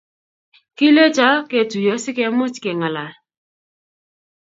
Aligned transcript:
Kilecho 0.77 1.29
ketuiye 1.49 1.93
si 2.03 2.11
kemuch 2.17 2.57
ke 2.63 2.71
ng'alal 2.77 3.11